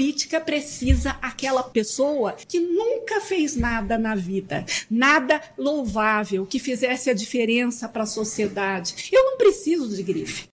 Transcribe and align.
política 0.00 0.40
precisa 0.40 1.18
aquela 1.20 1.62
pessoa 1.62 2.32
que 2.32 2.58
nunca 2.58 3.20
fez 3.20 3.54
nada 3.54 3.98
na 3.98 4.14
vida, 4.14 4.64
nada 4.90 5.42
louvável, 5.58 6.46
que 6.46 6.58
fizesse 6.58 7.10
a 7.10 7.14
diferença 7.14 7.86
para 7.86 8.04
a 8.04 8.06
sociedade. 8.06 9.10
Eu 9.12 9.22
não 9.26 9.36
preciso 9.36 9.94
de 9.94 10.02
grife 10.02 10.48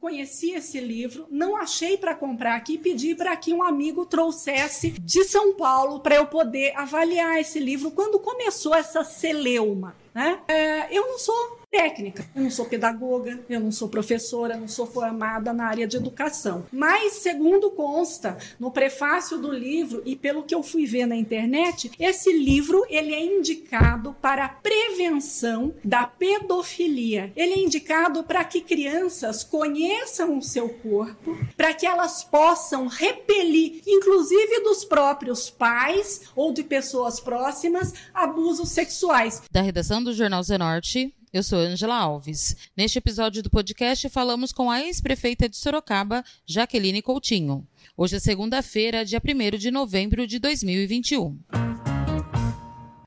conheci 0.00 0.50
esse 0.50 0.78
livro, 0.80 1.26
não 1.30 1.56
achei 1.56 1.96
para 1.96 2.14
comprar 2.14 2.56
aqui, 2.56 2.76
pedi 2.76 3.14
para 3.14 3.34
que 3.38 3.54
um 3.54 3.62
amigo 3.62 4.04
trouxesse 4.04 4.90
de 4.90 5.24
São 5.24 5.54
Paulo 5.54 6.00
para 6.00 6.16
eu 6.16 6.26
poder 6.26 6.76
avaliar 6.76 7.40
esse 7.40 7.58
livro 7.58 7.90
quando 7.90 8.18
começou 8.18 8.74
essa 8.74 9.02
celeuma. 9.02 9.96
Né? 10.14 10.38
É, 10.46 10.94
eu 10.94 11.06
não 11.08 11.18
sou 11.18 11.58
técnica. 11.74 12.24
Eu 12.36 12.44
não 12.44 12.50
sou 12.52 12.66
pedagoga, 12.66 13.40
eu 13.50 13.58
não 13.58 13.72
sou 13.72 13.88
professora, 13.88 14.56
não 14.56 14.68
sou 14.68 14.86
formada 14.86 15.52
na 15.52 15.66
área 15.66 15.88
de 15.88 15.96
educação. 15.96 16.64
Mas, 16.70 17.14
segundo 17.14 17.68
consta 17.72 18.38
no 18.60 18.70
prefácio 18.70 19.38
do 19.38 19.50
livro 19.50 20.00
e 20.06 20.14
pelo 20.14 20.44
que 20.44 20.54
eu 20.54 20.62
fui 20.62 20.86
ver 20.86 21.04
na 21.04 21.16
internet, 21.16 21.90
esse 21.98 22.32
livro 22.32 22.84
ele 22.88 23.12
é 23.12 23.24
indicado 23.24 24.14
para 24.22 24.48
prevenção 24.48 25.74
da 25.84 26.06
pedofilia. 26.06 27.32
Ele 27.34 27.54
é 27.54 27.58
indicado 27.58 28.22
para 28.22 28.44
que 28.44 28.60
crianças 28.60 29.42
conheçam 29.42 30.38
o 30.38 30.42
seu 30.42 30.68
corpo, 30.68 31.36
para 31.56 31.74
que 31.74 31.86
elas 31.86 32.22
possam 32.22 32.86
repelir, 32.86 33.82
inclusive 33.84 34.60
dos 34.60 34.84
próprios 34.84 35.50
pais 35.50 36.20
ou 36.36 36.52
de 36.52 36.62
pessoas 36.62 37.18
próximas, 37.18 37.92
abusos 38.14 38.68
sexuais. 38.68 39.42
Da 39.50 39.60
redação 39.60 40.02
do 40.02 40.12
Jornal 40.12 40.42
Zenorte, 40.44 41.12
eu 41.34 41.42
sou 41.42 41.58
Angela 41.58 41.96
Alves. 41.96 42.56
Neste 42.76 42.98
episódio 42.98 43.42
do 43.42 43.50
podcast 43.50 44.08
falamos 44.08 44.52
com 44.52 44.70
a 44.70 44.80
ex-prefeita 44.80 45.48
de 45.48 45.56
Sorocaba, 45.56 46.24
Jaqueline 46.46 47.02
Coutinho. 47.02 47.66
Hoje 47.96 48.14
é 48.14 48.20
segunda-feira, 48.20 49.04
dia 49.04 49.20
1 49.20 49.58
de 49.58 49.72
novembro 49.72 50.28
de 50.28 50.38
2021. 50.38 51.36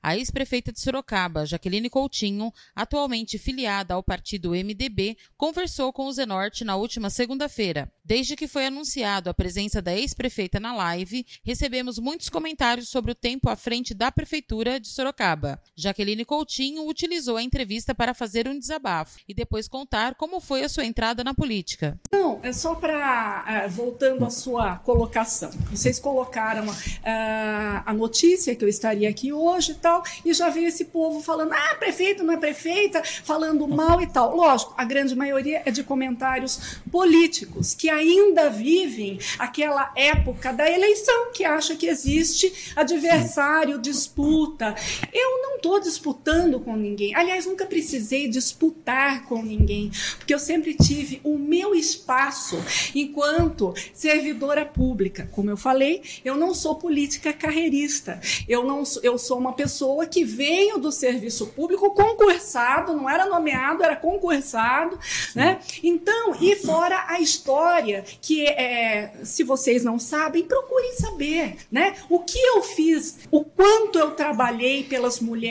A 0.08 0.16
ex-prefeita 0.16 0.72
de 0.72 0.80
Sorocaba, 0.80 1.46
Jaqueline 1.46 1.90
Coutinho, 1.90 2.54
atualmente 2.74 3.38
filiada 3.38 3.94
ao 3.94 4.02
partido 4.02 4.52
MDB, 4.52 5.18
conversou 5.36 5.92
com 5.92 6.06
o 6.06 6.12
Zenorte 6.14 6.64
na 6.64 6.78
última 6.78 7.10
segunda-feira. 7.10 7.92
Desde 8.06 8.38
que 8.38 8.48
foi 8.48 8.66
anunciado 8.66 9.30
a 9.30 9.34
presença 9.34 9.82
da 9.82 9.94
ex-prefeita 9.94 10.62
na 10.62 10.74
live, 10.74 11.26
recebemos 11.44 12.00
muitos 12.00 12.30
comentários 12.30 12.88
sobre 12.88 13.12
o 13.12 13.16
tempo 13.16 13.50
à 13.50 13.56
frente 13.58 13.94
da 13.94 14.10
prefeitura 14.10 14.80
de 14.80 14.88
Sorocaba. 14.88 15.62
Jaqueline 15.76 16.24
Coutinho 16.24 16.88
utilizou 16.88 17.36
a 17.36 17.44
entrevista 17.44 17.94
para 17.94 18.14
fazer 18.14 18.48
um 18.48 18.58
desabafo 18.58 19.20
e 19.28 19.34
depois 19.34 19.68
contar 19.68 20.16
como 20.16 20.40
foi 20.40 20.64
a 20.64 20.70
sua 20.70 20.86
entrada 20.86 21.22
na 21.22 21.34
política. 21.34 22.00
Não, 22.10 22.40
é 22.44 22.54
só 22.54 22.76
para 22.76 23.66
uh, 23.66 23.70
voltando 23.70 24.24
à 24.24 24.30
sua 24.30 24.78
colocação. 24.78 25.52
Vocês 25.70 26.00
colocaram 26.00 26.66
uh, 26.66 27.84
a 27.86 27.94
notícia 27.94 28.56
que 28.56 28.64
eu 28.64 28.70
estaria 28.70 29.10
aqui 29.10 29.34
hoje 29.34 29.74
tal 29.74 29.97
tal, 29.98 30.04
e 30.24 30.34
já 30.34 30.50
veio 30.50 30.68
esse 30.68 30.86
povo 30.86 31.22
falando, 31.22 31.54
ah, 31.54 31.76
prefeito 31.80 32.24
não 32.24 32.34
é 32.34 32.38
prefeita, 32.38 33.02
falando 33.04 33.68
mal 33.68 34.02
e 34.02 34.08
tal. 34.08 34.36
Lógico, 34.36 34.74
a 34.78 34.84
grande 34.84 35.16
maioria 35.16 35.62
é 35.66 35.72
de 35.72 35.84
comentários 35.84 36.80
políticos, 36.92 37.74
que 37.74 37.90
ainda 37.90 38.50
vivem 38.50 39.20
aquela 39.40 39.92
época 39.96 40.54
da 40.54 40.70
eleição, 40.70 41.32
que 41.34 41.44
acha 41.44 41.76
que 41.76 41.88
existe 41.88 42.74
adversário, 42.76 43.80
disputa. 43.80 44.76
Eu 45.12 45.37
não 45.58 45.74
estou 45.74 45.80
disputando 45.80 46.60
com 46.60 46.76
ninguém. 46.76 47.16
Aliás, 47.16 47.46
nunca 47.46 47.66
precisei 47.66 48.28
disputar 48.28 49.26
com 49.26 49.42
ninguém, 49.42 49.92
porque 50.18 50.34
eu 50.34 50.40
sempre 50.40 50.76
tive 50.76 51.20
o 51.24 51.38
meu 51.38 51.74
espaço 51.74 52.58
enquanto 52.94 53.74
servidora 53.94 54.64
pública. 54.66 55.28
Como 55.32 55.50
eu 55.50 55.58
falei, 55.58 56.04
eu 56.24 56.36
não 56.36 56.54
sou 56.54 56.76
política 56.76 57.34
carreirista. 57.34 58.22
Eu 58.48 58.64
não 58.64 58.84
eu 59.02 59.18
sou 59.18 59.38
uma 59.38 59.54
pessoa 59.54 60.06
que 60.06 60.24
veio 60.24 60.78
do 60.78 60.92
serviço 60.92 61.48
público 61.48 61.92
concursado, 61.92 62.94
não 62.94 63.10
era 63.10 63.26
nomeado, 63.26 63.84
era 63.84 63.96
concursado, 63.96 65.00
né? 65.36 65.60
Então, 65.84 66.36
e 66.40 66.56
fora 66.56 67.06
a 67.08 67.20
história 67.20 68.04
que 68.22 68.46
é, 68.46 69.14
se 69.24 69.44
vocês 69.44 69.84
não 69.84 69.98
sabem, 69.98 70.44
procurem 70.44 70.94
saber, 70.94 71.58
né? 71.72 71.96
O 72.10 72.20
que 72.20 72.40
eu 72.40 72.62
fiz, 72.62 73.20
o 73.32 73.44
quanto 73.44 73.98
eu 73.98 74.12
trabalhei 74.12 74.84
pelas 74.84 75.20
mulheres, 75.20 75.47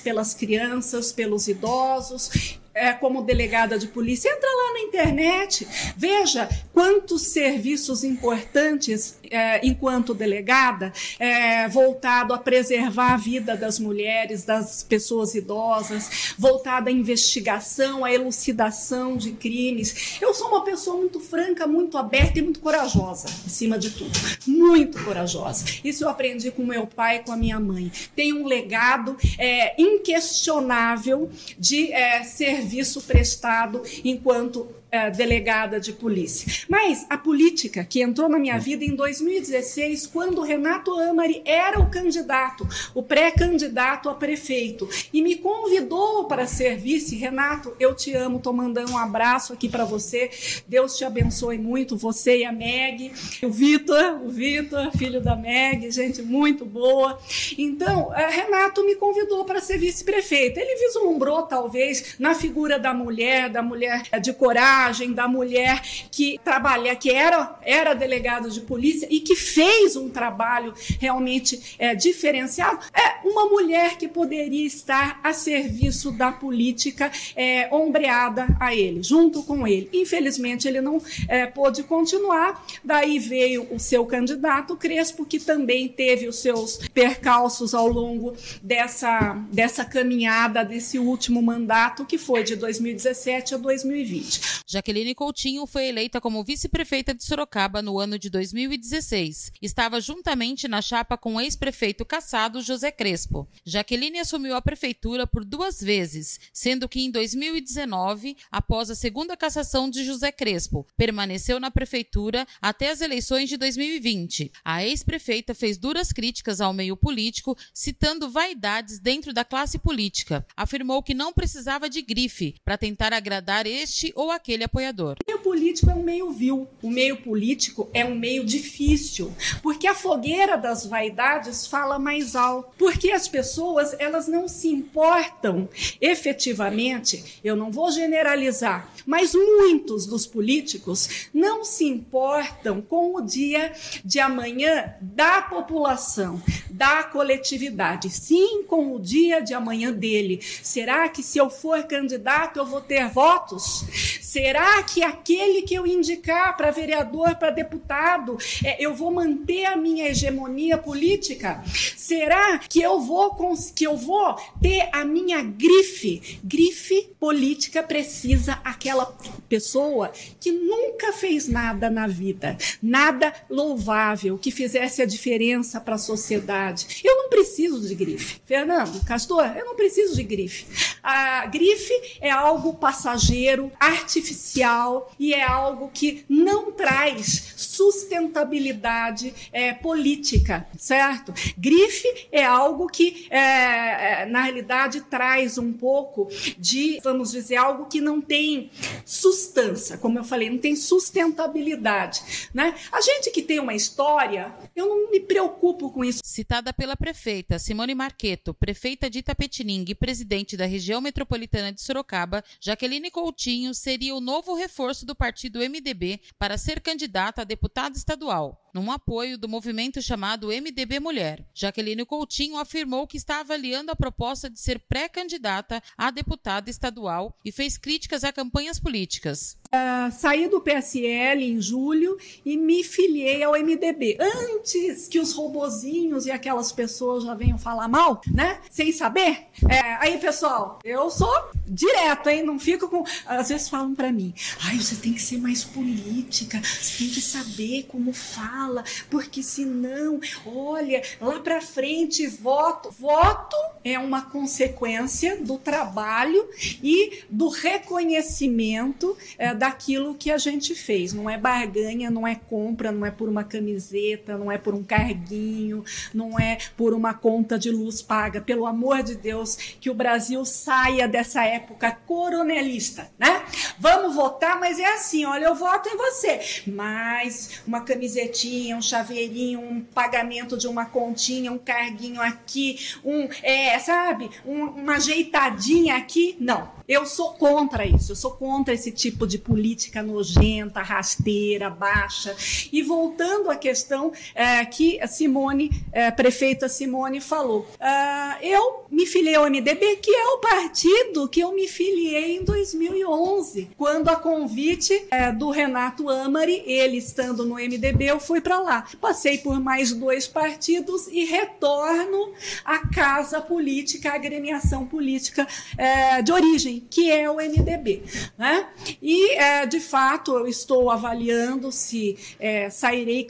pelas 0.00 0.34
crianças, 0.34 1.12
pelos 1.12 1.48
idosos 1.48 2.58
é, 2.76 2.92
como 2.92 3.22
delegada 3.22 3.78
de 3.78 3.88
polícia, 3.88 4.28
entra 4.28 4.48
lá 4.48 4.72
na 4.74 4.80
internet, 4.80 5.66
veja 5.96 6.46
quantos 6.74 7.22
serviços 7.28 8.04
importantes, 8.04 9.18
é, 9.30 9.66
enquanto 9.66 10.14
delegada, 10.14 10.92
é, 11.18 11.68
voltado 11.68 12.32
a 12.32 12.38
preservar 12.38 13.14
a 13.14 13.16
vida 13.16 13.56
das 13.56 13.78
mulheres, 13.78 14.44
das 14.44 14.82
pessoas 14.82 15.34
idosas, 15.34 16.34
voltado 16.38 16.88
à 16.88 16.92
investigação, 16.92 18.04
à 18.04 18.12
elucidação 18.12 19.16
de 19.16 19.32
crimes. 19.32 20.18
Eu 20.20 20.34
sou 20.34 20.48
uma 20.48 20.64
pessoa 20.64 20.96
muito 20.96 21.20
franca, 21.20 21.66
muito 21.66 21.98
aberta 21.98 22.38
e 22.38 22.42
muito 22.42 22.60
corajosa, 22.60 23.28
acima 23.46 23.78
de 23.78 23.90
tudo. 23.90 24.18
Muito 24.46 25.02
corajosa. 25.04 25.64
Isso 25.84 26.04
eu 26.04 26.08
aprendi 26.08 26.50
com 26.50 26.64
meu 26.64 26.86
pai 26.86 27.16
e 27.16 27.20
com 27.20 27.32
a 27.32 27.36
minha 27.36 27.58
mãe. 27.60 27.90
Tenho 28.14 28.42
um 28.42 28.46
legado 28.46 29.16
é, 29.38 29.80
inquestionável 29.80 31.30
de 31.58 31.92
é, 31.92 32.22
serviço 32.22 33.02
prestado 33.02 33.82
enquanto 34.04 34.68
é, 34.90 35.10
delegada 35.10 35.80
de 35.80 35.92
polícia. 35.92 36.64
Mas 36.68 37.06
a 37.10 37.18
política 37.18 37.84
que 37.84 38.00
entrou 38.00 38.28
na 38.28 38.38
minha 38.38 38.58
vida 38.58 38.84
em 38.84 38.94
2016, 38.94 40.06
quando 40.06 40.40
Renato 40.42 40.92
Amari 40.94 41.42
era 41.44 41.80
o 41.80 41.90
candidato, 41.90 42.66
o 42.94 43.02
pré-candidato 43.02 44.08
a 44.08 44.14
prefeito, 44.14 44.88
e 45.12 45.22
me 45.22 45.36
convidou 45.36 46.24
para 46.26 46.46
ser 46.46 46.76
vice. 46.76 47.16
Renato, 47.16 47.74
eu 47.80 47.94
te 47.94 48.14
amo, 48.14 48.38
tô 48.38 48.52
mandando 48.52 48.92
um 48.92 48.98
abraço 48.98 49.52
aqui 49.52 49.68
para 49.68 49.84
você. 49.84 50.30
Deus 50.66 50.96
te 50.96 51.04
abençoe 51.04 51.58
muito, 51.58 51.96
você 51.96 52.38
e 52.38 52.44
a 52.44 52.52
Meg, 52.52 53.12
o 53.42 53.50
Vitor, 53.50 54.22
o 54.24 54.28
Vitor, 54.28 54.96
filho 54.96 55.20
da 55.20 55.34
Meg, 55.34 55.90
gente 55.90 56.22
muito 56.22 56.64
boa. 56.64 57.18
Então, 57.58 58.14
é, 58.14 58.28
Renato 58.28 58.84
me 58.84 58.94
convidou 58.94 59.44
para 59.44 59.60
ser 59.60 59.78
vice-prefeito. 59.78 60.60
Ele 60.60 60.76
vislumbrou, 60.76 61.42
talvez, 61.42 62.14
na 62.18 62.34
figura 62.34 62.78
da 62.78 62.94
mulher, 62.94 63.50
da 63.50 63.62
mulher 63.62 64.02
de 64.20 64.32
coragem 64.32 64.76
da 65.12 65.26
mulher 65.26 65.82
que 66.10 66.38
trabalha, 66.44 66.94
que 66.94 67.10
era, 67.10 67.58
era 67.62 67.94
delegada 67.94 68.48
de 68.48 68.60
polícia 68.60 69.06
e 69.10 69.20
que 69.20 69.34
fez 69.34 69.96
um 69.96 70.08
trabalho 70.08 70.74
realmente 71.00 71.76
é, 71.78 71.94
diferenciado, 71.94 72.78
é 72.94 73.26
uma 73.26 73.46
mulher 73.46 73.96
que 73.96 74.08
poderia 74.08 74.66
estar 74.66 75.20
a 75.22 75.32
serviço 75.32 76.12
da 76.12 76.32
política 76.32 77.10
é, 77.34 77.68
ombreada 77.74 78.46
a 78.60 78.74
ele, 78.74 79.02
junto 79.02 79.42
com 79.42 79.66
ele. 79.66 79.88
Infelizmente, 79.92 80.68
ele 80.68 80.80
não 80.80 81.00
é, 81.28 81.46
pôde 81.46 81.82
continuar, 81.82 82.64
daí 82.84 83.18
veio 83.18 83.66
o 83.70 83.78
seu 83.78 84.06
candidato, 84.06 84.76
Crespo, 84.76 85.24
que 85.24 85.38
também 85.38 85.88
teve 85.88 86.28
os 86.28 86.38
seus 86.38 86.78
percalços 86.92 87.74
ao 87.74 87.88
longo 87.88 88.34
dessa, 88.62 89.34
dessa 89.52 89.84
caminhada, 89.84 90.64
desse 90.64 90.98
último 90.98 91.42
mandato, 91.42 92.04
que 92.04 92.18
foi 92.18 92.42
de 92.42 92.56
2017 92.56 93.54
a 93.54 93.58
2020. 93.58 94.64
Jaqueline 94.68 95.14
Coutinho 95.14 95.64
foi 95.64 95.86
eleita 95.86 96.20
como 96.20 96.42
vice-prefeita 96.42 97.14
de 97.14 97.22
Sorocaba 97.22 97.80
no 97.80 98.00
ano 98.00 98.18
de 98.18 98.28
2016. 98.28 99.52
Estava 99.62 100.00
juntamente 100.00 100.66
na 100.66 100.82
chapa 100.82 101.16
com 101.16 101.36
o 101.36 101.40
ex-prefeito 101.40 102.04
caçado 102.04 102.60
José 102.60 102.90
Crespo. 102.90 103.48
Jaqueline 103.64 104.18
assumiu 104.18 104.56
a 104.56 104.60
prefeitura 104.60 105.24
por 105.24 105.44
duas 105.44 105.80
vezes, 105.80 106.40
sendo 106.52 106.88
que 106.88 107.00
em 107.00 107.12
2019, 107.12 108.36
após 108.50 108.90
a 108.90 108.96
segunda 108.96 109.36
cassação 109.36 109.88
de 109.88 110.04
José 110.04 110.32
Crespo, 110.32 110.84
permaneceu 110.96 111.60
na 111.60 111.70
prefeitura 111.70 112.44
até 112.60 112.90
as 112.90 113.00
eleições 113.00 113.48
de 113.48 113.56
2020. 113.56 114.50
A 114.64 114.84
ex-prefeita 114.84 115.54
fez 115.54 115.78
duras 115.78 116.12
críticas 116.12 116.60
ao 116.60 116.72
meio 116.72 116.96
político, 116.96 117.56
citando 117.72 118.28
vaidades 118.28 118.98
dentro 118.98 119.32
da 119.32 119.44
classe 119.44 119.78
política. 119.78 120.44
Afirmou 120.56 121.04
que 121.04 121.14
não 121.14 121.32
precisava 121.32 121.88
de 121.88 122.02
grife 122.02 122.56
para 122.64 122.76
tentar 122.76 123.12
agradar 123.12 123.64
este 123.64 124.12
ou 124.16 124.32
aquele 124.32 124.55
aquele 124.56 124.64
apoiador. 124.64 125.16
O 125.22 125.30
meio 125.30 125.38
político 125.40 125.90
é 125.90 125.94
um 125.94 126.02
meio 126.02 126.30
vil, 126.30 126.68
o 126.82 126.90
meio 126.90 127.16
político 127.18 127.88
é 127.92 128.04
um 128.04 128.14
meio 128.14 128.44
difícil, 128.44 129.32
porque 129.62 129.86
a 129.86 129.94
fogueira 129.94 130.56
das 130.56 130.86
vaidades 130.86 131.66
fala 131.66 131.98
mais 131.98 132.34
alto, 132.34 132.70
porque 132.78 133.12
as 133.12 133.28
pessoas 133.28 133.94
elas 133.98 134.26
não 134.26 134.48
se 134.48 134.68
importam 134.68 135.68
efetivamente, 136.00 137.40
eu 137.44 137.54
não 137.54 137.70
vou 137.70 137.90
generalizar, 137.90 138.90
mas 139.04 139.34
muitos 139.34 140.06
dos 140.06 140.26
políticos 140.26 141.28
não 141.32 141.64
se 141.64 141.84
importam 141.84 142.80
com 142.80 143.14
o 143.14 143.20
dia 143.20 143.72
de 144.04 144.18
amanhã 144.18 144.94
da 145.00 145.42
população, 145.42 146.42
da 146.70 147.04
coletividade, 147.04 148.10
sim 148.10 148.64
com 148.64 148.94
o 148.94 149.00
dia 149.00 149.40
de 149.40 149.54
amanhã 149.54 149.92
dele. 149.92 150.40
Será 150.62 151.08
que 151.08 151.22
se 151.22 151.38
eu 151.38 151.50
for 151.50 151.82
candidato 151.84 152.58
eu 152.58 152.66
vou 152.66 152.80
ter 152.80 153.08
votos? 153.08 153.84
Será 154.20 154.45
que 154.84 155.02
aquele 155.02 155.62
que 155.62 155.74
eu 155.74 155.86
indicar 155.86 156.56
para 156.56 156.70
vereador, 156.70 157.34
para 157.36 157.50
deputado, 157.50 158.36
é, 158.64 158.84
eu 158.84 158.94
vou 158.94 159.10
manter 159.10 159.64
a 159.64 159.76
minha 159.76 160.08
hegemonia 160.08 160.78
política? 160.78 161.62
Será 162.06 162.58
que 162.58 162.80
eu 162.80 163.00
vou 163.00 163.34
que 163.74 163.84
eu 163.84 163.96
vou 163.96 164.36
ter 164.62 164.88
a 164.92 165.04
minha 165.04 165.42
grife? 165.42 166.38
Grife 166.44 167.10
política 167.18 167.82
precisa 167.82 168.60
aquela 168.62 169.06
pessoa 169.48 170.12
que 170.38 170.52
nunca 170.52 171.12
fez 171.12 171.48
nada 171.48 171.90
na 171.90 172.06
vida, 172.06 172.56
nada 172.80 173.34
louvável, 173.50 174.38
que 174.38 174.52
fizesse 174.52 175.02
a 175.02 175.04
diferença 175.04 175.80
para 175.80 175.96
a 175.96 175.98
sociedade. 175.98 177.02
Eu 177.02 177.16
não 177.16 177.28
preciso 177.28 177.80
de 177.80 177.94
grife. 177.96 178.40
Fernando, 178.44 179.04
Castor, 179.04 179.44
eu 179.56 179.64
não 179.64 179.74
preciso 179.74 180.14
de 180.14 180.22
grife. 180.22 180.64
A 181.02 181.46
grife 181.46 181.92
é 182.20 182.30
algo 182.30 182.74
passageiro, 182.74 183.72
artificial 183.80 185.12
e 185.18 185.34
é 185.34 185.42
algo 185.42 185.90
que 185.92 186.24
não 186.28 186.70
traz 186.70 187.54
sustentabilidade 187.76 189.34
é, 189.52 189.74
política, 189.74 190.66
certo? 190.78 191.32
Grife 191.58 192.28
é 192.32 192.42
algo 192.42 192.86
que, 192.86 193.26
é, 193.28 194.22
é, 194.22 194.26
na 194.26 194.42
realidade, 194.42 195.02
traz 195.02 195.58
um 195.58 195.72
pouco 195.72 196.28
de, 196.58 196.98
vamos 197.04 197.32
dizer, 197.32 197.56
algo 197.56 197.86
que 197.86 198.00
não 198.00 198.20
tem 198.20 198.70
sustância, 199.04 199.98
como 199.98 200.18
eu 200.18 200.24
falei, 200.24 200.48
não 200.48 200.58
tem 200.58 200.74
sustentabilidade, 200.74 202.48
né? 202.54 202.74
A 202.90 203.00
gente 203.02 203.30
que 203.30 203.42
tem 203.42 203.60
uma 203.60 203.74
história, 203.74 204.54
eu 204.74 204.88
não 204.88 205.10
me 205.10 205.20
preocupo 205.20 205.90
com 205.90 206.04
isso. 206.04 206.20
Citada 206.24 206.72
pela 206.72 206.96
prefeita 206.96 207.58
Simone 207.58 207.94
Marqueto, 207.94 208.54
prefeita 208.54 209.10
de 209.10 209.18
Itapetininga 209.18 209.92
e 209.92 209.94
presidente 209.94 210.56
da 210.56 210.64
região 210.64 211.00
metropolitana 211.00 211.72
de 211.72 211.82
Sorocaba, 211.82 212.42
Jaqueline 212.60 213.10
Coutinho 213.10 213.74
seria 213.74 214.14
o 214.14 214.20
novo 214.20 214.54
reforço 214.54 215.04
do 215.04 215.14
partido 215.14 215.60
MDB 215.60 216.20
para 216.38 216.56
ser 216.56 216.80
candidata 216.80 217.42
a 217.42 217.44
deputada 217.44 217.65
estadual 217.96 218.60
num 218.76 218.92
apoio 218.92 219.38
do 219.38 219.48
movimento 219.48 220.02
chamado 220.02 220.48
MDB 220.48 221.00
Mulher. 221.00 221.42
Jaqueline 221.54 222.04
Coutinho 222.04 222.58
afirmou 222.58 223.06
que 223.06 223.16
está 223.16 223.40
avaliando 223.40 223.90
a 223.90 223.96
proposta 223.96 224.50
de 224.50 224.60
ser 224.60 224.78
pré-candidata 224.80 225.82
a 225.96 226.10
deputada 226.10 226.68
estadual 226.68 227.34
e 227.42 227.50
fez 227.50 227.78
críticas 227.78 228.22
a 228.22 228.30
campanhas 228.30 228.78
políticas. 228.78 229.56
Uh, 229.68 230.12
saí 230.12 230.46
do 230.46 230.60
PSL 230.60 231.42
em 231.42 231.58
julho 231.60 232.18
e 232.44 232.56
me 232.58 232.84
filiei 232.84 233.42
ao 233.42 233.54
MDB. 233.54 234.18
Antes 234.20 235.08
que 235.08 235.18
os 235.18 235.32
robozinhos 235.32 236.26
e 236.26 236.30
aquelas 236.30 236.70
pessoas 236.70 237.24
já 237.24 237.34
venham 237.34 237.58
falar 237.58 237.88
mal, 237.88 238.20
né? 238.30 238.60
Sem 238.70 238.92
saber. 238.92 239.46
É, 239.70 239.80
aí, 240.00 240.18
pessoal, 240.18 240.78
eu 240.84 241.10
sou 241.10 241.32
direto, 241.66 242.28
hein? 242.28 242.44
Não 242.44 242.58
fico 242.58 242.88
com. 242.88 243.04
Às 243.24 243.48
vezes 243.48 243.70
falam 243.70 243.94
para 243.94 244.12
mim, 244.12 244.34
ai, 244.64 244.76
você 244.76 244.96
tem 244.96 245.14
que 245.14 245.22
ser 245.22 245.38
mais 245.38 245.64
política, 245.64 246.62
você 246.62 247.04
tem 247.04 247.08
que 247.12 247.20
saber 247.20 247.55
como 247.88 248.12
fala 248.12 248.36
fala, 248.66 248.84
porque 249.10 249.42
senão, 249.42 250.20
olha, 250.44 251.02
lá 251.20 251.40
para 251.40 251.60
frente 251.60 252.26
voto. 252.26 252.90
Voto 252.90 253.56
é 253.84 253.98
uma 253.98 254.22
consequência 254.22 255.36
do 255.36 255.58
trabalho 255.58 256.48
e 256.82 257.22
do 257.30 257.48
reconhecimento 257.48 259.16
é, 259.38 259.54
daquilo 259.54 260.14
que 260.14 260.30
a 260.30 260.38
gente 260.38 260.74
fez. 260.74 261.12
Não 261.12 261.30
é 261.30 261.38
barganha, 261.38 262.10
não 262.10 262.26
é 262.26 262.34
compra, 262.34 262.90
não 262.90 263.06
é 263.06 263.10
por 263.10 263.28
uma 263.28 263.44
camiseta, 263.44 264.36
não 264.36 264.50
é 264.50 264.58
por 264.58 264.74
um 264.74 264.82
carguinho, 264.82 265.84
não 266.12 266.38
é 266.38 266.58
por 266.76 266.92
uma 266.92 267.14
conta 267.14 267.58
de 267.58 267.70
luz 267.70 268.02
paga. 268.02 268.40
Pelo 268.40 268.66
amor 268.66 269.02
de 269.02 269.14
Deus, 269.14 269.56
que 269.80 269.90
o 269.90 269.94
Brasil 269.94 270.44
saia 270.44 271.06
dessa 271.06 271.44
época 271.44 271.92
coronelista, 272.06 273.10
né? 273.18 273.44
Vamos 273.78 274.14
votar, 274.14 274.58
mas 274.58 274.78
é 274.78 274.86
assim, 274.94 275.24
olha, 275.24 275.46
eu 275.46 275.54
voto 275.54 275.88
em 275.88 275.96
você, 275.96 276.40
mas 276.66 277.45
uma 277.66 277.80
camisetinha 277.80 278.76
um 278.76 278.82
chaveirinho, 278.82 279.60
um 279.60 279.80
pagamento 279.80 280.56
de 280.56 280.66
uma 280.66 280.86
continha, 280.86 281.52
um 281.52 281.58
carguinho 281.58 282.20
aqui, 282.20 282.78
um, 283.04 283.28
é, 283.42 283.78
sabe, 283.78 284.30
um, 284.44 284.64
uma 284.64 284.96
ajeitadinha 284.96 285.96
aqui. 285.96 286.36
Não, 286.40 286.70
eu 286.88 287.04
sou 287.04 287.32
contra 287.32 287.84
isso, 287.84 288.12
eu 288.12 288.16
sou 288.16 288.32
contra 288.32 288.72
esse 288.72 288.90
tipo 288.92 289.26
de 289.26 289.38
política 289.38 290.02
nojenta, 290.02 290.80
rasteira, 290.82 291.68
baixa. 291.68 292.34
E 292.72 292.82
voltando 292.82 293.50
à 293.50 293.56
questão 293.56 294.12
é, 294.34 294.64
que 294.64 295.00
a 295.00 295.06
Simone, 295.06 295.70
é, 295.92 296.10
prefeita 296.10 296.68
Simone, 296.68 297.20
falou, 297.20 297.66
uh, 297.80 298.42
eu 298.42 298.84
me 298.90 299.06
filiei 299.06 299.34
ao 299.34 299.44
MDB, 299.46 299.96
que 299.96 300.10
é 300.10 300.26
o 300.28 300.38
partido 300.38 301.28
que 301.28 301.40
eu 301.40 301.52
me 301.52 301.66
filiei 301.66 302.36
em 302.36 302.44
2011, 302.44 303.70
quando 303.76 304.08
a 304.08 304.16
convite 304.16 305.06
é, 305.10 305.32
do 305.32 305.50
Renato 305.50 306.08
Amari, 306.08 306.62
ele 306.66 306.98
estando 306.98 307.44
no 307.44 307.56
MDB, 307.56 308.04
eu 308.04 308.20
fui 308.20 308.40
para 308.40 308.58
lá. 308.60 308.86
Passei 309.00 309.38
por 309.38 309.60
mais 309.60 309.92
dois 309.92 310.26
partidos 310.26 311.08
e 311.08 311.24
retorno 311.24 312.32
à 312.64 312.86
casa 312.88 313.40
política, 313.40 314.10
à 314.10 314.14
agremiação 314.14 314.86
política 314.86 315.46
é, 315.76 316.22
de 316.22 316.32
origem, 316.32 316.75
que 316.80 317.10
é 317.10 317.30
o 317.30 317.36
MDB. 317.36 318.02
Né? 318.36 318.66
E, 319.00 319.32
é, 319.32 319.66
de 319.66 319.80
fato, 319.80 320.32
eu 320.36 320.46
estou 320.46 320.90
avaliando 320.90 321.70
se 321.72 322.16
é, 322.38 322.70
sairei 322.70 323.26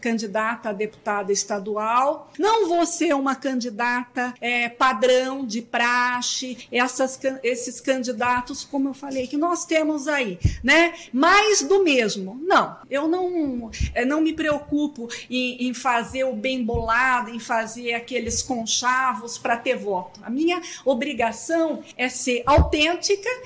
candidata 0.00 0.70
a 0.70 0.72
deputada 0.72 1.32
estadual. 1.32 2.30
Não 2.38 2.68
vou 2.68 2.86
ser 2.86 3.14
uma 3.14 3.34
candidata 3.34 4.34
é, 4.40 4.68
padrão 4.68 5.44
de 5.46 5.62
praxe, 5.62 6.68
essas, 6.70 7.18
esses 7.42 7.80
candidatos, 7.80 8.64
como 8.64 8.88
eu 8.88 8.94
falei, 8.94 9.26
que 9.26 9.36
nós 9.36 9.64
temos 9.64 10.08
aí, 10.08 10.38
né? 10.62 10.94
Mais 11.12 11.62
do 11.62 11.82
mesmo. 11.82 12.40
Não, 12.42 12.76
eu 12.90 13.08
não, 13.08 13.70
é, 13.94 14.04
não 14.04 14.20
me 14.20 14.32
preocupo 14.32 14.64
preocupo 14.64 15.08
em, 15.28 15.68
em 15.68 15.74
fazer 15.74 16.24
o 16.24 16.34
bem 16.34 16.64
bolado, 16.64 17.30
em 17.30 17.38
fazer 17.38 17.94
aqueles 17.94 18.42
conchavos 18.42 19.38
para 19.38 19.56
ter 19.56 19.76
voto. 19.76 20.20
A 20.22 20.30
minha 20.30 20.60
obrigação 20.84 21.82
é 21.96 22.08
ser 22.08 22.42
autêntica 22.46 22.83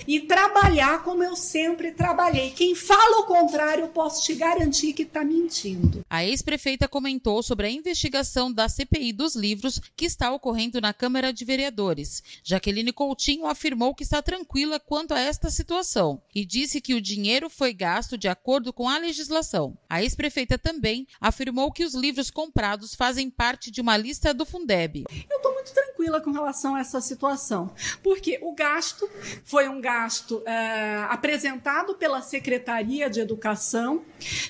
e 0.06 0.20
trabalhar 0.20 1.02
como 1.04 1.22
eu 1.22 1.36
sempre 1.36 1.92
trabalhei. 1.92 2.50
Quem 2.50 2.74
fala 2.74 3.20
o 3.20 3.26
contrário, 3.26 3.84
eu 3.84 3.88
posso 3.88 4.24
te 4.24 4.34
garantir 4.34 4.92
que 4.92 5.02
está 5.02 5.24
mentindo. 5.24 6.04
A 6.08 6.24
ex-prefeita 6.24 6.88
comentou 6.88 7.42
sobre 7.42 7.66
a 7.66 7.70
investigação 7.70 8.52
da 8.52 8.68
CPI 8.68 9.12
dos 9.12 9.36
livros 9.36 9.80
que 9.96 10.04
está 10.04 10.32
ocorrendo 10.32 10.80
na 10.80 10.92
Câmara 10.92 11.32
de 11.32 11.44
Vereadores. 11.44 12.22
Jaqueline 12.42 12.92
Coutinho 12.92 13.46
afirmou 13.46 13.94
que 13.94 14.02
está 14.02 14.22
tranquila 14.22 14.80
quanto 14.80 15.14
a 15.14 15.20
esta 15.20 15.50
situação 15.50 16.20
e 16.34 16.44
disse 16.44 16.80
que 16.80 16.94
o 16.94 17.00
dinheiro 17.00 17.50
foi 17.50 17.72
gasto 17.72 18.16
de 18.16 18.28
acordo 18.28 18.72
com 18.72 18.88
a 18.88 18.98
legislação. 18.98 19.76
A 19.88 20.02
ex-prefeita 20.02 20.58
também 20.58 20.78
também 20.78 21.06
afirmou 21.20 21.72
que 21.72 21.84
os 21.84 21.94
livros 21.94 22.30
comprados 22.30 22.94
fazem 22.94 23.28
parte 23.28 23.70
de 23.70 23.80
uma 23.80 23.96
lista 23.96 24.32
do 24.32 24.46
Fundeb. 24.46 25.04
Eu 25.28 25.36
estou 25.36 25.52
muito 25.52 25.72
tranquila 25.72 25.87
com 26.22 26.30
relação 26.30 26.76
a 26.76 26.80
essa 26.80 27.00
situação, 27.00 27.70
porque 28.02 28.38
o 28.40 28.54
gasto 28.54 29.08
foi 29.44 29.68
um 29.68 29.80
gasto 29.80 30.42
é, 30.46 31.04
apresentado 31.10 31.94
pela 31.96 32.22
Secretaria 32.22 33.10
de 33.10 33.20
Educação 33.20 34.02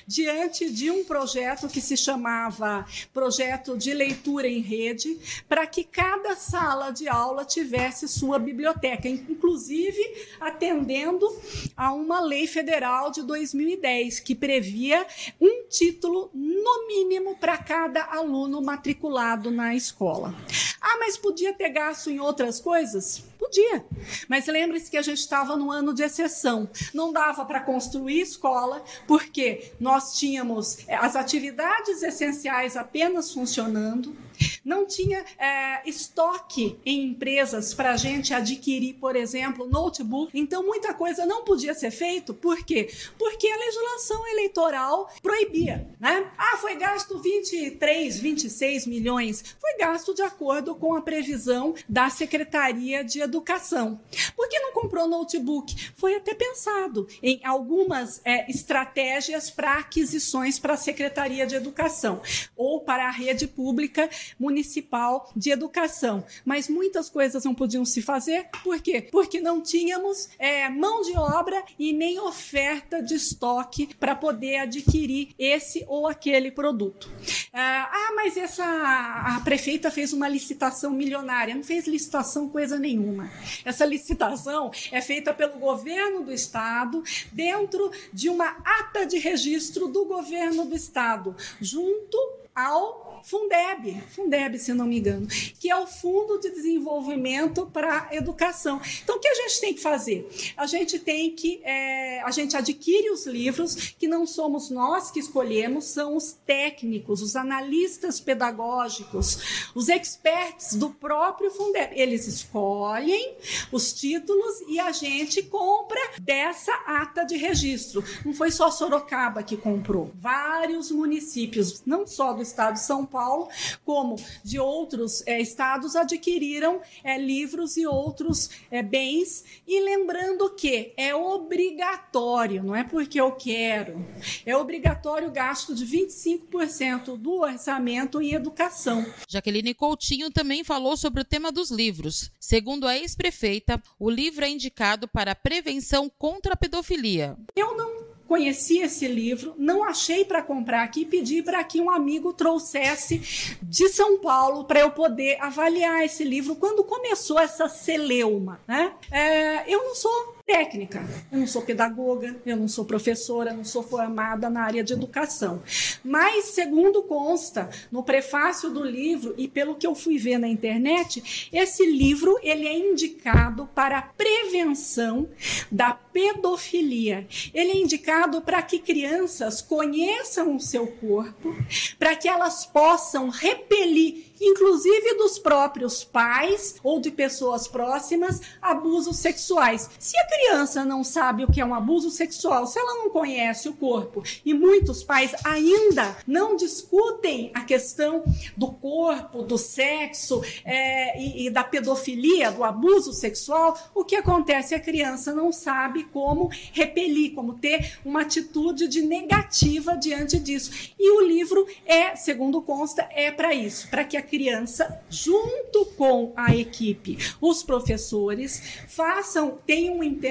diante 0.05 0.69
de 0.69 0.91
um 0.91 1.03
projeto 1.03 1.67
que 1.67 1.81
se 1.81 1.97
chamava 1.97 2.85
Projeto 3.11 3.75
de 3.75 3.93
Leitura 3.93 4.47
em 4.47 4.59
Rede, 4.59 5.17
para 5.47 5.65
que 5.65 5.83
cada 5.83 6.35
sala 6.35 6.91
de 6.91 7.07
aula 7.07 7.43
tivesse 7.43 8.07
sua 8.07 8.37
biblioteca, 8.37 9.09
inclusive 9.09 9.99
atendendo 10.39 11.27
a 11.75 11.91
uma 11.91 12.21
lei 12.21 12.45
federal 12.45 13.11
de 13.11 13.23
2010 13.23 14.19
que 14.19 14.35
previa 14.35 15.05
um 15.41 15.67
título 15.67 16.29
no 16.33 16.87
mínimo 16.87 17.35
para 17.37 17.57
cada 17.57 18.03
aluno 18.03 18.61
matriculado 18.61 19.49
na 19.49 19.75
escola. 19.75 20.35
Ah, 20.81 20.97
mas 20.99 21.17
podia 21.17 21.38
ter 21.53 21.69
gasto 21.69 22.09
em 22.09 22.19
outras 22.19 22.59
coisas? 22.59 23.23
Podia. 23.37 23.85
Mas 24.27 24.47
lembre-se 24.47 24.91
que 24.91 24.97
a 24.97 25.01
gente 25.01 25.19
estava 25.19 25.55
no 25.55 25.71
ano 25.71 25.93
de 25.93 26.03
exceção. 26.03 26.69
Não 26.93 27.11
dava 27.11 27.45
para 27.45 27.61
construir 27.61 28.21
escola, 28.21 28.83
porque 29.07 29.71
nós 29.79 30.17
tínhamos 30.17 30.79
eh, 30.87 30.95
as 30.95 31.15
atividades 31.15 32.03
essenciais 32.03 32.75
apenas 32.75 33.33
funcionando 33.33 34.15
não 34.63 34.85
tinha 34.85 35.23
é, 35.37 35.81
estoque 35.89 36.77
em 36.85 37.05
empresas 37.05 37.73
para 37.73 37.91
a 37.91 37.97
gente 37.97 38.33
adquirir, 38.33 38.95
por 38.95 39.15
exemplo, 39.15 39.67
notebook. 39.67 40.31
Então, 40.33 40.65
muita 40.65 40.93
coisa 40.93 41.25
não 41.25 41.43
podia 41.43 41.73
ser 41.73 41.91
feito. 41.91 42.33
Por 42.33 42.63
quê? 42.63 42.89
Porque 43.17 43.47
a 43.47 43.57
legislação 43.57 44.27
eleitoral 44.27 45.09
proibia. 45.21 45.87
Né? 45.99 46.31
Ah, 46.37 46.57
foi 46.57 46.75
gasto 46.75 47.19
23, 47.19 48.19
26 48.19 48.85
milhões. 48.85 49.55
Foi 49.59 49.77
gasto 49.77 50.13
de 50.13 50.21
acordo 50.21 50.75
com 50.75 50.95
a 50.95 51.01
previsão 51.01 51.73
da 51.87 52.09
Secretaria 52.09 53.03
de 53.03 53.21
Educação. 53.21 53.99
Por 54.35 54.47
que 54.49 54.59
não 54.59 54.73
comprou 54.73 55.07
notebook? 55.07 55.91
Foi 55.95 56.15
até 56.15 56.33
pensado 56.33 57.07
em 57.21 57.39
algumas 57.43 58.21
é, 58.23 58.49
estratégias 58.49 59.49
para 59.49 59.79
aquisições 59.79 60.59
para 60.59 60.73
a 60.73 60.77
Secretaria 60.77 61.45
de 61.45 61.55
Educação 61.55 62.21
ou 62.55 62.81
para 62.81 63.07
a 63.07 63.11
rede 63.11 63.47
pública 63.47 64.09
Municipal 64.39 65.31
de 65.35 65.51
Educação. 65.51 66.23
Mas 66.45 66.67
muitas 66.67 67.09
coisas 67.09 67.43
não 67.43 67.55
podiam 67.55 67.85
se 67.85 68.01
fazer, 68.01 68.49
por 68.63 68.79
quê? 68.81 69.01
Porque 69.01 69.39
não 69.39 69.61
tínhamos 69.61 70.29
é, 70.37 70.69
mão 70.69 71.01
de 71.01 71.17
obra 71.17 71.63
e 71.77 71.93
nem 71.93 72.19
oferta 72.19 73.01
de 73.01 73.15
estoque 73.15 73.93
para 73.95 74.15
poder 74.15 74.57
adquirir 74.57 75.33
esse 75.37 75.85
ou 75.87 76.07
aquele 76.07 76.51
produto. 76.51 77.09
Ah, 77.53 77.89
ah, 77.91 78.13
mas 78.15 78.37
essa 78.37 78.63
a 78.65 79.39
prefeita 79.43 79.91
fez 79.91 80.13
uma 80.13 80.27
licitação 80.27 80.91
milionária. 80.91 81.55
Não 81.55 81.63
fez 81.63 81.87
licitação 81.87 82.49
coisa 82.49 82.77
nenhuma. 82.77 83.29
Essa 83.63 83.85
licitação 83.85 84.71
é 84.91 85.01
feita 85.01 85.33
pelo 85.33 85.59
governo 85.59 86.23
do 86.23 86.31
estado 86.31 87.03
dentro 87.31 87.91
de 88.13 88.29
uma 88.29 88.57
ata 88.63 89.05
de 89.05 89.17
registro 89.17 89.87
do 89.87 90.05
governo 90.05 90.65
do 90.65 90.75
estado, 90.75 91.35
junto 91.61 92.17
ao 92.55 93.08
Fundeb, 93.23 94.01
Fundeb, 94.09 94.57
se 94.57 94.73
não 94.73 94.85
me 94.85 94.99
engano, 94.99 95.27
que 95.59 95.69
é 95.69 95.75
o 95.75 95.87
Fundo 95.87 96.39
de 96.39 96.49
Desenvolvimento 96.51 97.65
para 97.67 98.09
Educação. 98.11 98.81
Então, 99.03 99.17
o 99.17 99.19
que 99.19 99.27
a 99.27 99.35
gente 99.35 99.61
tem 99.61 99.73
que 99.73 99.81
fazer? 99.81 100.29
A 100.55 100.65
gente 100.65 100.99
tem 100.99 101.31
que, 101.35 101.61
é, 101.63 102.21
a 102.21 102.31
gente 102.31 102.55
adquire 102.55 103.09
os 103.09 103.25
livros, 103.25 103.93
que 103.97 104.07
não 104.07 104.25
somos 104.25 104.69
nós 104.69 105.11
que 105.11 105.19
escolhemos, 105.19 105.85
são 105.85 106.15
os 106.15 106.31
técnicos, 106.31 107.21
os 107.21 107.35
analistas 107.35 108.19
pedagógicos, 108.19 109.69
os 109.75 109.89
experts 109.89 110.75
do 110.75 110.89
próprio 110.89 111.51
Fundeb. 111.51 111.93
Eles 111.99 112.27
escolhem 112.27 113.35
os 113.71 113.93
títulos 113.93 114.61
e 114.67 114.79
a 114.79 114.91
gente 114.91 115.43
compra 115.43 115.99
dessa 116.21 116.73
ata 116.85 117.23
de 117.23 117.37
registro. 117.37 118.03
Não 118.25 118.33
foi 118.33 118.51
só 118.51 118.69
Sorocaba 118.71 119.43
que 119.43 119.57
comprou, 119.57 120.11
vários 120.15 120.91
municípios, 120.91 121.81
não 121.85 122.05
só 122.05 122.33
do 122.33 122.41
estado 122.41 122.73
de 122.73 122.81
São 122.81 123.05
Paulo, 123.09 123.49
como 123.83 124.15
de 124.43 124.59
outros 124.59 125.25
é, 125.25 125.39
estados, 125.41 125.95
adquiriram 125.95 126.81
é, 127.03 127.17
livros 127.17 127.77
e 127.77 127.85
outros 127.85 128.49
é, 128.71 128.81
bens. 128.81 129.43
E 129.67 129.79
lembrando 129.81 130.49
que 130.51 130.93
é 130.95 131.15
obrigatório, 131.15 132.63
não 132.63 132.75
é 132.75 132.83
porque 132.83 133.19
eu 133.19 133.31
quero, 133.33 134.05
é 134.45 134.55
obrigatório 134.55 135.27
o 135.27 135.31
gasto 135.31 135.73
de 135.73 135.85
25% 135.85 137.17
do 137.17 137.41
orçamento 137.41 138.21
em 138.21 138.33
educação. 138.33 139.05
Jaqueline 139.27 139.73
Coutinho 139.73 140.31
também 140.31 140.63
falou 140.63 140.95
sobre 140.95 141.21
o 141.21 141.25
tema 141.25 141.51
dos 141.51 141.71
livros. 141.71 142.31
Segundo 142.39 142.87
a 142.87 142.97
ex-prefeita, 142.97 143.81
o 143.99 144.09
livro 144.09 144.45
é 144.45 144.49
indicado 144.49 145.07
para 145.07 145.35
prevenção 145.35 146.09
contra 146.09 146.53
a 146.53 146.57
pedofilia. 146.57 147.37
Eu 147.55 147.75
não 147.75 148.08
conheci 148.29 148.77
esse 148.77 149.07
livro, 149.07 149.55
não 149.57 149.83
achei 149.83 150.23
para 150.23 150.43
comprar 150.43 150.83
aqui, 150.83 151.03
pedi 151.03 151.41
para 151.41 151.63
que 151.63 151.81
um 151.81 151.89
amigo 151.89 152.31
trouxesse 152.31 153.57
de 153.59 153.89
São 153.89 154.19
Paulo 154.19 154.65
para 154.65 154.81
eu 154.81 154.91
poder 154.91 155.41
avaliar 155.41 156.05
esse 156.05 156.23
livro 156.23 156.55
quando 156.55 156.83
começou 156.83 157.39
essa 157.39 157.67
celeuma, 157.67 158.59
né? 158.67 158.93
É, 159.11 159.73
eu 159.73 159.83
não 159.83 159.95
sou 159.95 160.35
técnica. 160.49 161.07
Eu 161.31 161.37
não 161.37 161.45
sou 161.45 161.61
pedagoga, 161.61 162.35
eu 162.43 162.57
não 162.57 162.67
sou 162.67 162.83
professora, 162.83 163.53
não 163.53 163.63
sou 163.63 163.83
formada 163.83 164.49
na 164.49 164.63
área 164.63 164.83
de 164.83 164.93
educação. 164.93 165.61
Mas, 166.03 166.45
segundo 166.45 167.03
consta 167.03 167.69
no 167.91 168.01
prefácio 168.01 168.71
do 168.71 168.83
livro 168.83 169.35
e 169.37 169.47
pelo 169.47 169.75
que 169.75 169.85
eu 169.85 169.93
fui 169.93 170.17
ver 170.17 170.39
na 170.39 170.47
internet, 170.47 171.49
esse 171.53 171.85
livro 171.85 172.39
ele 172.41 172.67
é 172.67 172.75
indicado 172.75 173.69
para 173.75 173.99
a 173.99 174.01
prevenção 174.01 175.29
da 175.71 175.93
pedofilia. 175.93 177.27
Ele 177.53 177.71
é 177.71 177.77
indicado 177.77 178.41
para 178.41 178.59
que 178.63 178.79
crianças 178.79 179.61
conheçam 179.61 180.55
o 180.55 180.59
seu 180.59 180.87
corpo, 180.87 181.55
para 181.99 182.15
que 182.15 182.27
elas 182.27 182.65
possam 182.65 183.29
repelir 183.29 184.29
inclusive 184.41 185.15
dos 185.15 185.37
próprios 185.37 186.03
pais 186.03 186.75
ou 186.83 186.99
de 186.99 187.11
pessoas 187.11 187.67
próximas, 187.67 188.41
abusos 188.61 189.17
sexuais. 189.17 189.89
Se 189.99 190.17
a 190.17 190.25
criança 190.39 190.85
não 190.85 191.03
sabe 191.03 191.43
o 191.43 191.51
que 191.51 191.59
é 191.59 191.65
um 191.65 191.75
abuso 191.75 192.09
sexual, 192.09 192.65
se 192.65 192.79
ela 192.79 192.95
não 192.95 193.09
conhece 193.09 193.67
o 193.67 193.73
corpo, 193.73 194.23
e 194.45 194.53
muitos 194.53 195.03
pais 195.03 195.33
ainda 195.43 196.15
não 196.25 196.55
discutem 196.55 197.51
a 197.53 197.61
questão 197.61 198.23
do 198.55 198.71
corpo, 198.71 199.43
do 199.43 199.57
sexo 199.57 200.41
é, 200.63 201.21
e, 201.21 201.47
e 201.47 201.49
da 201.49 201.63
pedofilia, 201.63 202.51
do 202.51 202.63
abuso 202.63 203.11
sexual, 203.11 203.77
o 203.93 204.05
que 204.05 204.15
acontece? 204.15 204.73
A 204.73 204.79
criança 204.79 205.33
não 205.33 205.51
sabe 205.51 206.05
como 206.05 206.49
repelir, 206.71 207.33
como 207.33 207.55
ter 207.55 207.97
uma 208.05 208.21
atitude 208.21 208.87
de 208.87 209.01
negativa 209.01 209.97
diante 209.97 210.39
disso. 210.39 210.93
E 210.97 211.11
o 211.11 211.21
livro 211.21 211.67
é, 211.85 212.15
segundo 212.15 212.61
consta, 212.61 213.07
é 213.11 213.29
para 213.29 213.53
isso, 213.53 213.89
para 213.89 214.05
que 214.05 214.15
a 214.15 214.21
criança, 214.21 215.01
junto 215.09 215.85
com 215.97 216.31
a 216.35 216.55
equipe, 216.55 217.17
os 217.41 217.61
professores, 217.61 218.61
façam, 218.87 219.57
tenham 219.65 219.97
um 219.97 220.03
entendimento, 220.03 220.28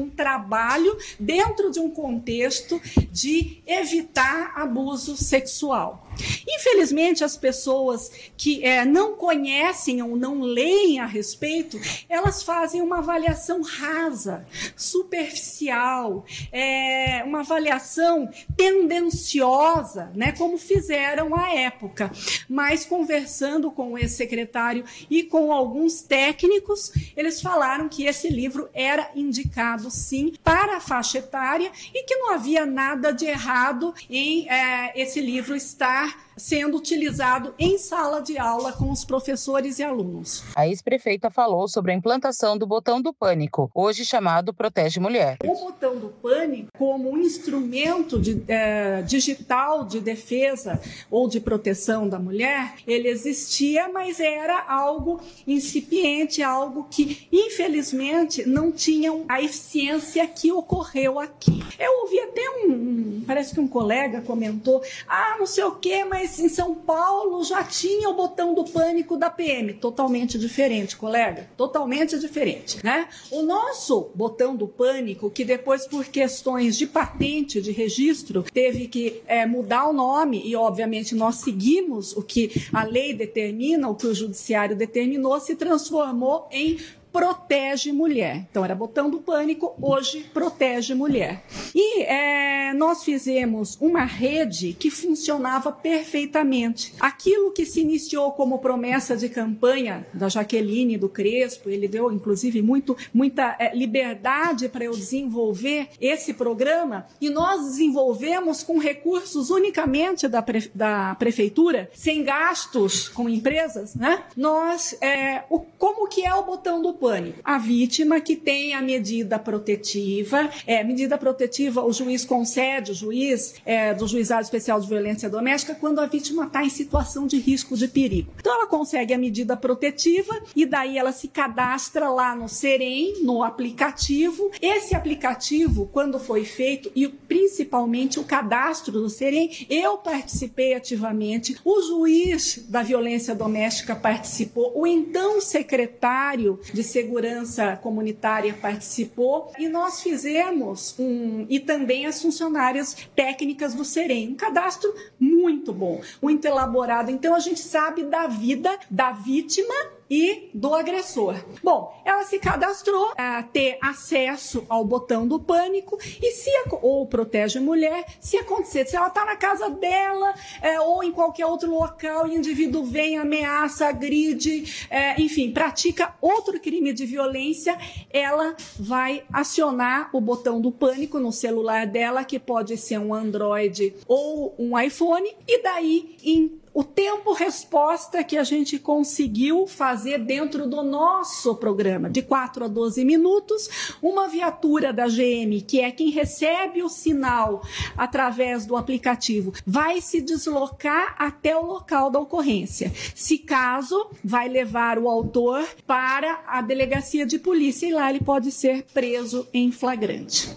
um 0.00 0.08
trabalho 0.08 0.96
dentro 1.18 1.70
de 1.70 1.80
um 1.80 1.90
contexto 1.90 2.80
de 3.10 3.62
evitar 3.66 4.52
abuso 4.56 5.16
sexual. 5.16 6.03
Infelizmente, 6.48 7.24
as 7.24 7.36
pessoas 7.36 8.10
que 8.36 8.64
é, 8.64 8.84
não 8.84 9.14
conhecem 9.14 10.02
ou 10.02 10.16
não 10.16 10.40
leem 10.40 11.00
a 11.00 11.06
respeito, 11.06 11.80
elas 12.08 12.42
fazem 12.42 12.80
uma 12.80 12.98
avaliação 12.98 13.62
rasa, 13.62 14.46
superficial, 14.76 16.24
é, 16.52 17.22
uma 17.24 17.40
avaliação 17.40 18.28
tendenciosa, 18.56 20.10
né, 20.14 20.32
como 20.32 20.58
fizeram 20.58 21.34
à 21.34 21.52
época. 21.54 22.10
Mas 22.48 22.84
conversando 22.84 23.70
com 23.70 23.92
o 23.92 23.98
ex-secretário 23.98 24.84
e 25.10 25.22
com 25.22 25.52
alguns 25.52 26.02
técnicos, 26.02 26.92
eles 27.16 27.40
falaram 27.40 27.88
que 27.88 28.04
esse 28.04 28.28
livro 28.28 28.68
era 28.72 29.10
indicado 29.14 29.90
sim 29.90 30.32
para 30.42 30.76
a 30.76 30.80
faixa 30.80 31.18
etária 31.18 31.70
e 31.92 32.04
que 32.04 32.16
não 32.16 32.32
havia 32.32 32.66
nada 32.66 33.12
de 33.12 33.26
errado 33.26 33.94
em 34.08 34.48
é, 34.48 34.92
esse 35.00 35.20
livro 35.20 35.54
estar 35.54 36.03
lugar 36.04 36.23
sendo 36.36 36.76
utilizado 36.76 37.54
em 37.58 37.78
sala 37.78 38.20
de 38.20 38.38
aula 38.38 38.72
com 38.72 38.90
os 38.90 39.04
professores 39.04 39.78
e 39.78 39.82
alunos. 39.82 40.44
A 40.54 40.66
ex-prefeita 40.66 41.30
falou 41.30 41.68
sobre 41.68 41.92
a 41.92 41.94
implantação 41.94 42.56
do 42.56 42.66
botão 42.66 43.00
do 43.00 43.12
pânico, 43.12 43.70
hoje 43.74 44.04
chamado 44.04 44.52
Protege 44.52 45.00
Mulher. 45.00 45.38
O 45.44 45.54
botão 45.54 45.96
do 45.96 46.08
pânico, 46.08 46.68
como 46.76 47.10
um 47.10 47.18
instrumento 47.18 48.20
de, 48.20 48.42
é, 48.48 49.02
digital 49.02 49.84
de 49.84 50.00
defesa 50.00 50.80
ou 51.10 51.28
de 51.28 51.40
proteção 51.40 52.08
da 52.08 52.18
mulher, 52.18 52.74
ele 52.86 53.08
existia, 53.08 53.88
mas 53.88 54.20
era 54.20 54.64
algo 54.68 55.20
incipiente, 55.46 56.42
algo 56.42 56.86
que, 56.90 57.28
infelizmente, 57.32 58.48
não 58.48 58.72
tinha 58.72 59.12
a 59.28 59.40
eficiência 59.40 60.26
que 60.26 60.52
ocorreu 60.52 61.18
aqui. 61.18 61.62
Eu 61.78 62.02
ouvi 62.02 62.18
até 62.20 62.42
um, 62.50 62.72
um 62.72 63.24
parece 63.26 63.54
que 63.54 63.60
um 63.60 63.68
colega 63.68 64.20
comentou, 64.20 64.82
ah, 65.08 65.36
não 65.38 65.46
sei 65.46 65.64
o 65.64 65.72
que, 65.72 66.04
mas 66.04 66.23
em 66.24 66.48
São 66.48 66.74
Paulo 66.74 67.42
já 67.44 67.62
tinha 67.62 68.08
o 68.08 68.14
botão 68.14 68.54
do 68.54 68.64
pânico 68.64 69.16
da 69.16 69.30
PM. 69.30 69.74
Totalmente 69.74 70.38
diferente, 70.38 70.96
colega. 70.96 71.48
Totalmente 71.56 72.18
diferente, 72.18 72.78
né? 72.84 73.08
O 73.30 73.42
nosso 73.42 74.10
botão 74.14 74.56
do 74.56 74.66
pânico, 74.66 75.30
que 75.30 75.44
depois, 75.44 75.86
por 75.86 76.04
questões 76.06 76.76
de 76.76 76.86
patente, 76.86 77.60
de 77.60 77.72
registro, 77.72 78.42
teve 78.42 78.88
que 78.88 79.22
é, 79.26 79.46
mudar 79.46 79.88
o 79.88 79.92
nome, 79.92 80.42
e 80.44 80.56
obviamente 80.56 81.14
nós 81.14 81.36
seguimos 81.36 82.16
o 82.16 82.22
que 82.22 82.50
a 82.72 82.84
lei 82.84 83.14
determina, 83.14 83.88
o 83.88 83.94
que 83.94 84.06
o 84.06 84.14
judiciário 84.14 84.76
determinou, 84.76 85.38
se 85.40 85.54
transformou 85.54 86.48
em 86.50 86.78
protege 87.14 87.92
mulher. 87.92 88.44
Então 88.50 88.64
era 88.64 88.74
botão 88.74 89.08
do 89.08 89.20
pânico, 89.20 89.72
hoje 89.80 90.28
protege 90.34 90.94
mulher. 90.94 91.44
E 91.72 92.02
é, 92.02 92.72
nós 92.74 93.04
fizemos 93.04 93.78
uma 93.80 94.02
rede 94.02 94.72
que 94.72 94.90
funcionava 94.90 95.70
perfeitamente. 95.70 96.92
Aquilo 96.98 97.52
que 97.52 97.64
se 97.64 97.80
iniciou 97.80 98.32
como 98.32 98.58
promessa 98.58 99.16
de 99.16 99.28
campanha 99.28 100.04
da 100.12 100.28
Jaqueline, 100.28 100.98
do 100.98 101.08
Crespo, 101.08 101.70
ele 101.70 101.86
deu 101.86 102.10
inclusive 102.10 102.60
muito, 102.60 102.96
muita 103.12 103.54
é, 103.60 103.72
liberdade 103.72 104.68
para 104.68 104.84
eu 104.84 104.90
desenvolver 104.90 105.90
esse 106.00 106.34
programa 106.34 107.06
e 107.20 107.30
nós 107.30 107.64
desenvolvemos 107.64 108.64
com 108.64 108.76
recursos 108.78 109.50
unicamente 109.50 110.26
da, 110.26 110.42
pre, 110.42 110.68
da 110.74 111.14
prefeitura, 111.14 111.88
sem 111.94 112.24
gastos 112.24 113.08
com 113.08 113.28
empresas, 113.28 113.94
né? 113.94 114.24
Nós, 114.36 115.00
é, 115.00 115.44
o, 115.48 115.60
como 115.60 116.08
que 116.08 116.26
é 116.26 116.34
o 116.34 116.42
botão 116.42 116.82
do 116.82 117.03
pânico? 117.04 117.38
A 117.44 117.58
vítima 117.58 118.18
que 118.18 118.34
tem 118.34 118.72
a 118.72 118.80
medida 118.80 119.38
protetiva, 119.38 120.48
é, 120.66 120.82
medida 120.82 121.18
protetiva 121.18 121.84
o 121.84 121.92
juiz 121.92 122.24
concede, 122.24 122.92
o 122.92 122.94
juiz 122.94 123.56
é, 123.66 123.92
do 123.92 124.08
Juizado 124.08 124.42
Especial 124.42 124.80
de 124.80 124.88
Violência 124.88 125.28
Doméstica, 125.28 125.74
quando 125.74 125.98
a 125.98 126.06
vítima 126.06 126.46
está 126.46 126.64
em 126.64 126.70
situação 126.70 127.26
de 127.26 127.38
risco 127.38 127.76
de 127.76 127.88
perigo. 127.88 128.32
Então 128.38 128.54
ela 128.54 128.66
consegue 128.66 129.12
a 129.12 129.18
medida 129.18 129.54
protetiva 129.54 130.40
e 130.56 130.64
daí 130.64 130.96
ela 130.96 131.12
se 131.12 131.28
cadastra 131.28 132.08
lá 132.08 132.34
no 132.34 132.48
Serem, 132.48 133.22
no 133.22 133.42
aplicativo. 133.42 134.50
Esse 134.62 134.96
aplicativo, 134.96 135.90
quando 135.92 136.18
foi 136.18 136.46
feito, 136.46 136.90
e 136.96 137.06
principalmente 137.06 138.18
o 138.18 138.24
cadastro 138.24 138.92
do 138.92 139.10
Serem, 139.10 139.66
eu 139.68 139.98
participei 139.98 140.72
ativamente, 140.72 141.56
o 141.64 141.82
juiz 141.82 142.64
da 142.68 142.82
violência 142.82 143.34
doméstica 143.34 143.94
participou, 143.94 144.72
o 144.74 144.86
então 144.86 145.38
secretário 145.40 146.58
de 146.72 146.82
Segurança 146.94 147.76
Comunitária 147.76 148.54
participou 148.54 149.50
e 149.58 149.68
nós 149.68 150.00
fizemos 150.00 150.94
um 150.96 151.44
e 151.48 151.58
também 151.58 152.06
as 152.06 152.22
funcionárias 152.22 152.96
técnicas 153.16 153.74
do 153.74 153.84
Serem, 153.84 154.28
um 154.28 154.36
cadastro 154.36 154.94
muito 155.18 155.72
bom, 155.72 156.00
muito 156.22 156.44
elaborado. 156.44 157.10
Então 157.10 157.34
a 157.34 157.40
gente 157.40 157.58
sabe 157.58 158.04
da 158.04 158.28
vida 158.28 158.78
da 158.88 159.10
vítima 159.10 159.74
e 160.14 160.48
do 160.54 160.72
agressor. 160.72 161.34
Bom, 161.60 161.92
ela 162.04 162.22
se 162.22 162.38
cadastrou 162.38 163.12
a 163.18 163.42
ter 163.42 163.78
acesso 163.82 164.64
ao 164.68 164.84
botão 164.84 165.26
do 165.26 165.40
pânico 165.40 165.98
e 166.22 166.30
se 166.30 166.50
ou 166.82 167.04
protege 167.04 167.58
a 167.58 167.60
mulher, 167.62 168.04
se 168.20 168.36
acontecer, 168.36 168.86
se 168.86 168.94
ela 168.94 169.08
está 169.08 169.24
na 169.24 169.34
casa 169.34 169.68
dela 169.68 170.32
é, 170.62 170.80
ou 170.80 171.02
em 171.02 171.10
qualquer 171.10 171.46
outro 171.46 171.68
local 171.68 172.28
e 172.28 172.30
o 172.30 172.38
indivíduo 172.38 172.84
vem, 172.84 173.18
ameaça, 173.18 173.88
agride, 173.88 174.86
é, 174.88 175.20
enfim, 175.20 175.50
pratica 175.50 176.14
outro 176.20 176.60
crime 176.60 176.92
de 176.92 177.04
violência, 177.04 177.76
ela 178.08 178.56
vai 178.78 179.24
acionar 179.32 180.10
o 180.12 180.20
botão 180.20 180.60
do 180.60 180.70
pânico 180.70 181.18
no 181.18 181.32
celular 181.32 181.88
dela, 181.88 182.22
que 182.22 182.38
pode 182.38 182.76
ser 182.76 182.98
um 182.98 183.12
Android 183.12 183.92
ou 184.06 184.54
um 184.56 184.78
iPhone, 184.78 185.28
e 185.48 185.60
daí 185.60 186.16
em 186.22 186.63
o 186.74 186.82
tempo 186.82 187.32
resposta 187.32 188.24
que 188.24 188.36
a 188.36 188.42
gente 188.42 188.80
conseguiu 188.80 189.64
fazer 189.66 190.18
dentro 190.18 190.68
do 190.68 190.82
nosso 190.82 191.54
programa, 191.54 192.10
de 192.10 192.20
4 192.20 192.64
a 192.64 192.68
12 192.68 193.04
minutos, 193.04 193.96
uma 194.02 194.26
viatura 194.26 194.92
da 194.92 195.06
GM, 195.06 195.62
que 195.64 195.80
é 195.80 195.92
quem 195.92 196.10
recebe 196.10 196.82
o 196.82 196.88
sinal 196.88 197.62
através 197.96 198.66
do 198.66 198.76
aplicativo, 198.76 199.52
vai 199.64 200.00
se 200.00 200.20
deslocar 200.20 201.14
até 201.16 201.56
o 201.56 201.64
local 201.64 202.10
da 202.10 202.18
ocorrência. 202.18 202.92
Se 203.14 203.38
caso, 203.38 204.10
vai 204.24 204.48
levar 204.48 204.98
o 204.98 205.08
autor 205.08 205.64
para 205.86 206.42
a 206.46 206.60
delegacia 206.60 207.24
de 207.24 207.38
polícia 207.38 207.86
e 207.86 207.92
lá 207.92 208.10
ele 208.10 208.20
pode 208.20 208.50
ser 208.50 208.84
preso 208.92 209.46
em 209.54 209.70
flagrante. 209.70 210.56